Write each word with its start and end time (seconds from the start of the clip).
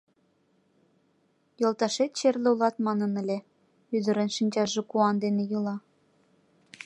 Йолташет 1.61 2.11
черле 2.17 2.47
улат 2.53 2.75
манын 2.85 3.11
ыле,— 3.21 3.37
ӱдырын 3.95 4.29
шинчаже 4.35 4.81
куан 4.89 5.15
дене 5.23 5.43
йӱла. 5.51 5.77